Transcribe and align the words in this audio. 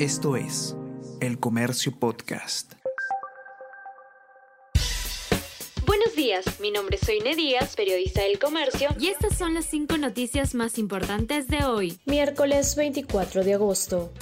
Esto 0.00 0.34
es 0.34 0.76
El 1.20 1.38
Comercio 1.38 1.96
Podcast. 1.96 2.72
Buenos 5.86 6.16
días, 6.16 6.44
mi 6.58 6.72
nombre 6.72 6.96
es 6.96 7.06
Soine 7.06 7.36
Díaz, 7.36 7.76
periodista 7.76 8.22
del 8.22 8.40
Comercio, 8.40 8.88
y 8.98 9.06
estas 9.06 9.38
son 9.38 9.54
las 9.54 9.66
cinco 9.66 9.96
noticias 9.96 10.56
más 10.56 10.78
importantes 10.78 11.46
de 11.46 11.64
hoy, 11.64 12.00
miércoles 12.06 12.74
24 12.74 13.44
de 13.44 13.54
agosto. 13.54 14.12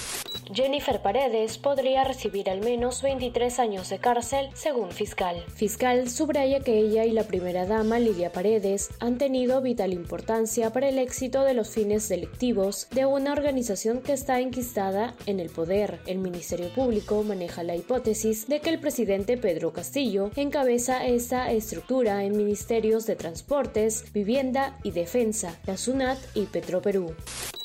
Jennifer 0.53 1.01
Paredes 1.01 1.57
podría 1.57 2.05
recibir 2.05 2.51
al 2.51 2.61
menos 2.61 3.03
23 3.03 3.59
años 3.59 3.89
de 3.89 3.99
cárcel, 3.99 4.49
según 4.55 4.91
fiscal. 4.91 5.43
Fiscal 5.55 6.11
subraya 6.11 6.61
que 6.61 6.79
ella 6.79 7.05
y 7.05 7.13
la 7.13 7.25
primera 7.25 7.67
dama, 7.67 7.99
Lidia 7.99 8.33
Paredes, 8.33 8.91
han 8.99 9.19
tenido 9.19 9.61
vital 9.61 9.93
importancia 9.93 10.73
para 10.73 10.89
el 10.89 10.99
éxito 10.99 11.45
de 11.45 11.55
los 11.55 11.71
fines 11.71 12.09
delictivos 12.09 12.89
de 12.91 13.07
una 13.07 13.33
organización 13.33 14.01
que 14.01 14.13
está 14.13 14.41
enquistada 14.41 15.15
en 15.27 15.41
el 15.41 15.49
poder. 15.49 16.01
El 16.07 16.19
Ministerio 16.19 16.69
Público 16.71 17.23
maneja 17.23 17.63
la 17.63 17.77
hipótesis 17.77 18.49
de 18.49 18.61
que 18.61 18.71
el 18.71 18.81
presidente 18.81 19.37
Pedro 19.37 19.73
Castillo 19.73 20.31
encabeza 20.37 21.07
esta 21.07 21.51
estructura 21.53 22.25
en 22.25 22.37
ministerios 22.37 23.07
de 23.07 23.17
Transportes, 23.17 24.13
Vivienda 24.13 24.79
y 24.83 24.91
Defensa, 24.91 25.59
la 25.67 25.77
SUNAT 25.77 26.19
y 26.35 26.47
Petroperú. 26.47 27.15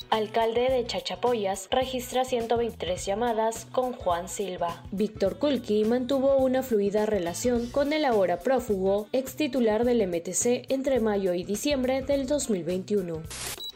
Alcalde 0.10 0.70
de 0.70 0.86
Chachapoyas 0.86 1.68
registra 1.70 2.24
123 2.24 3.06
llamadas 3.06 3.68
con 3.74 3.92
Juan 3.92 4.30
Silva. 4.30 4.82
Víctor 4.92 5.38
Kulki 5.38 5.84
mantuvo 5.84 6.38
una 6.38 6.64
fluida 6.64 7.06
relación 7.06 7.68
con 7.68 7.92
el 7.92 8.06
ahora 8.06 8.40
prófugo 8.40 9.08
ex 9.12 9.36
titular 9.36 9.84
del 9.84 10.08
MTC 10.08 10.72
entre 10.72 11.02
mayo 11.02 11.34
y 11.34 11.44
diciembre 11.44 12.04
del 12.04 12.26
2021 12.26 13.22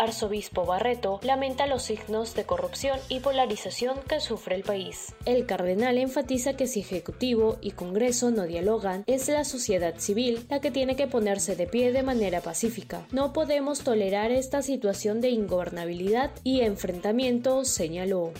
arzobispo 0.02 0.66
Barreto 0.66 1.20
lamenta 1.24 1.68
los 1.68 1.84
signos 1.84 2.34
de 2.36 2.44
corrupción 2.44 3.00
y 3.10 3.20
polarización 3.20 3.98
que 4.08 4.20
sufre 4.20 4.56
el 4.56 4.64
país. 4.64 5.14
El 5.26 5.46
cardenal 5.46 5.98
enfatiza 5.98 6.58
que 6.58 6.68
si 6.68 6.82
Ejecutivo 6.82 7.58
y 7.62 7.72
Congreso 7.72 8.32
no 8.32 8.44
dialogan, 8.44 9.04
es 9.08 9.30
la 9.30 9.44
sociedad 9.44 9.96
civil 9.98 10.46
la 10.50 10.60
que 10.60 10.72
tiene 10.72 10.96
que 10.96 11.08
ponerse 11.08 11.56
de 11.56 11.68
pie 11.68 11.92
de 11.92 12.04
manera 12.04 12.42
pacífica. 12.42 13.06
No 13.12 13.34
podemos 13.34 13.84
tolerar 13.84 14.32
esta 14.32 14.62
situación 14.62 15.22
de 15.22 15.30
ingobernabilidad 15.30 16.32
y 16.44 16.62
enfrentamiento, 16.62 17.64
señaló. 17.66 18.32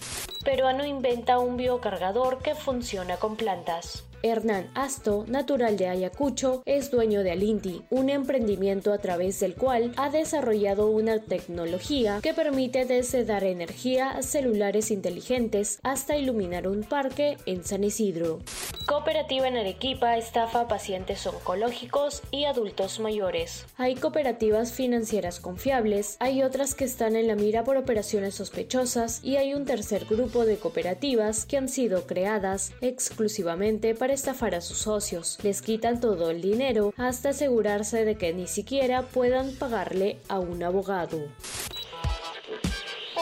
Peruano 0.44 0.86
inventa 0.86 1.40
un 1.40 1.58
biocargador 1.58 2.40
que 2.40 2.56
funciona 2.56 3.18
con 3.18 3.36
plantas. 3.36 4.04
Hernán 4.24 4.70
Asto, 4.76 5.26
natural 5.28 5.78
de 5.78 5.88
Ayacucho, 5.88 6.62
es 6.66 6.92
dueño 6.92 7.24
de 7.24 7.32
Alinti, 7.32 7.82
un 7.90 8.10
emprendimiento 8.10 8.94
a 8.94 9.00
través 9.00 9.40
del 9.40 9.56
cual 9.56 9.94
ha 9.98 10.10
desarrollado 10.10 10.90
una 10.90 11.20
tecnología 11.20 12.20
que 12.22 12.34
permite 12.34 12.86
desde 12.86 13.26
dar 13.26 13.44
energía 13.44 14.12
a 14.12 14.22
celulares 14.22 14.92
inteligentes 14.92 15.80
hasta 15.84 16.18
iluminar 16.18 16.68
un 16.68 16.84
parque 16.84 17.38
en 17.46 17.64
San 17.64 17.84
Isidro. 17.84 18.40
Cooperativa 18.88 19.48
en 19.48 19.58
Arequipa 19.58 20.18
estafa 20.18 20.62
a 20.62 20.68
pacientes 20.68 21.26
oncológicos 21.26 22.22
y 22.32 22.46
adultos 22.46 23.00
mayores. 23.00 23.66
Hay 23.78 23.96
cooperativas 23.96 24.74
financieras 24.74 25.40
confiables, 25.40 26.18
hay 26.20 26.44
otras 26.44 26.76
que 26.76 26.86
están 26.86 27.16
en 27.16 27.28
la 27.28 27.36
mira 27.36 27.64
por 27.64 27.78
operaciones 27.78 28.36
sospechosas 28.36 29.24
y 29.24 29.38
hay 29.38 29.54
un 29.54 29.66
tercer 29.66 30.06
grupo 30.06 30.46
de 30.46 30.58
cooperativas 30.58 31.46
que 31.46 31.58
han 31.58 31.70
sido 31.70 32.06
creadas 32.06 32.74
exclusivamente 32.82 33.96
para 33.96 34.11
estafar 34.14 34.56
a 34.56 34.62
sus 34.62 34.78
socios. 34.78 35.38
Les 35.44 35.62
quitan 35.62 36.00
todo 36.00 36.32
el 36.32 36.42
dinero 36.42 36.94
hasta 36.98 37.30
asegurarse 37.30 38.06
de 38.06 38.16
que 38.16 38.34
ni 38.34 38.48
siquiera 38.48 39.04
puedan 39.04 39.56
pagarle 39.56 40.20
a 40.28 40.40
un 40.40 40.64
abogado. 40.64 41.20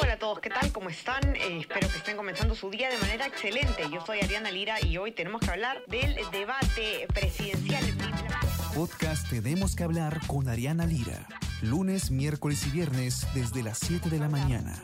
Hola 0.02 0.14
a 0.14 0.18
todos, 0.18 0.40
¿qué 0.40 0.50
tal? 0.50 0.72
¿Cómo 0.72 0.90
están? 0.90 1.36
Eh, 1.36 1.60
espero 1.60 1.88
que 1.90 1.98
estén 1.98 2.16
comenzando 2.16 2.56
su 2.56 2.70
día 2.70 2.90
de 2.90 2.98
manera 2.98 3.26
excelente. 3.26 3.84
Yo 3.92 4.06
soy 4.06 4.20
Ariana 4.20 4.52
Lira 4.52 4.76
y 4.86 4.98
hoy 4.98 5.12
tenemos 5.12 5.42
que 5.42 5.52
hablar 5.52 5.84
del 5.88 6.16
debate 6.32 7.08
presidencial. 7.14 7.84
Podcast 8.74 9.30
Tenemos 9.30 9.76
que 9.76 9.84
hablar 9.84 10.20
con 10.28 10.48
Ariana 10.48 10.86
Lira. 10.86 11.28
Lunes, 11.62 12.12
miércoles 12.12 12.66
y 12.68 12.70
viernes 12.70 13.28
desde 13.34 13.62
las 13.62 13.80
7 13.80 14.10
de 14.10 14.20
la 14.20 14.30
mañana. 14.30 14.82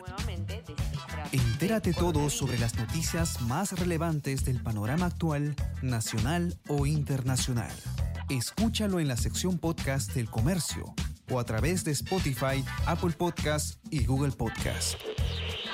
Entérate 1.66 1.94
todo 1.94 2.30
sobre 2.30 2.60
las 2.60 2.76
noticias 2.76 3.42
más 3.42 3.72
relevantes 3.72 4.46
del 4.46 4.62
panorama 4.62 5.08
actual, 5.08 5.56
nacional 5.82 6.60
o 6.68 6.86
internacional. 6.86 7.72
Escúchalo 8.30 9.00
en 9.00 9.08
la 9.08 9.18
sección 9.18 9.58
podcast 9.58 10.14
del 10.14 10.30
comercio 10.30 10.94
o 11.32 11.40
a 11.40 11.44
través 11.44 11.84
de 11.84 11.92
Spotify, 11.94 12.64
Apple 12.86 13.14
Podcast 13.18 13.84
y 13.90 14.06
Google 14.06 14.34
Podcast. 14.34 14.94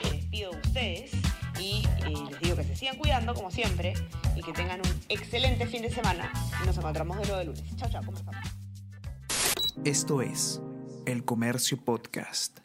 Les 0.03 0.13
despido 0.13 0.51
de 0.51 0.57
ustedes 0.59 1.11
y 1.59 1.83
eh, 2.05 2.13
les 2.29 2.39
digo 2.39 2.55
que 2.55 2.63
se 2.63 2.75
sigan 2.77 2.95
cuidando 2.95 3.33
como 3.33 3.51
siempre 3.51 3.91
y 4.37 4.41
que 4.43 4.53
tengan 4.53 4.79
un 4.79 5.01
excelente 5.09 5.67
fin 5.67 5.81
de 5.81 5.89
semana. 5.89 6.31
Nos 6.65 6.77
encontramos 6.77 7.17
de 7.17 7.23
nuevo 7.23 7.39
de 7.39 7.45
lunes. 7.47 7.75
Chao, 7.75 7.89
chao, 7.89 8.01
¿cómo 8.05 8.17
Esto 9.83 10.21
es 10.21 10.61
El 11.05 11.25
Comercio 11.25 11.83
Podcast. 11.83 12.61